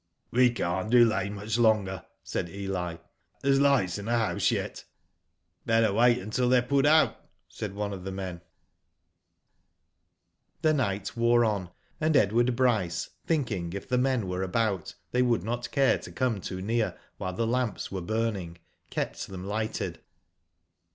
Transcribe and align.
"We 0.31 0.49
can't 0.49 0.89
delay 0.89 1.29
much 1.29 1.59
longer," 1.59 2.03
said 2.23 2.49
Eli 2.49 2.95
''There's 3.43 3.61
lights 3.61 3.99
in 3.99 4.05
the 4.05 4.17
house 4.17 4.49
yet."" 4.49 4.83
Better 5.69 5.93
wait 5.93 6.17
until 6.17 6.49
they 6.49 6.57
are 6.57 6.63
put 6.65 6.87
out," 6.87 7.21
said 7.47 7.75
on^ 7.75 7.93
of 7.93 8.03
the 8.03 8.11
men. 8.11 8.41
Digitized 10.63 10.63
byGoogk 10.63 10.63
ATTACK 10.63 10.63
ON 10.63 10.63
THE 10.63 10.67
HOMESTEAD, 10.69 10.71
.167 10.71 10.71
The 10.71 10.73
night 10.73 11.17
wore 11.21 11.45
on, 11.45 11.69
and 12.01 12.15
Edward 12.17 12.55
Bryce, 12.55 13.09
thinking 13.27 13.73
if 13.73 13.87
the 13.87 13.97
men 13.99 14.27
were 14.27 14.41
about, 14.41 14.95
they 15.11 15.21
would 15.21 15.43
not 15.43 15.69
care 15.69 15.99
to 15.99 16.11
come 16.11 16.41
too 16.41 16.63
near 16.63 16.97
while 17.19 17.33
the 17.33 17.45
lamps 17.45 17.91
were 17.91 18.01
burning, 18.01 18.57
kept 18.89 19.27
them 19.27 19.45
lighted. 19.45 19.99